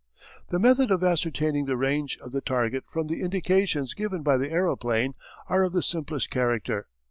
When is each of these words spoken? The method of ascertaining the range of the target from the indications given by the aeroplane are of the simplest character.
The 0.49 0.57
method 0.57 0.89
of 0.89 1.03
ascertaining 1.03 1.65
the 1.65 1.77
range 1.77 2.17
of 2.23 2.31
the 2.31 2.41
target 2.41 2.85
from 2.89 3.05
the 3.05 3.21
indications 3.21 3.93
given 3.93 4.23
by 4.23 4.37
the 4.37 4.49
aeroplane 4.49 5.13
are 5.47 5.61
of 5.61 5.73
the 5.73 5.83
simplest 5.83 6.31
character. 6.31 6.87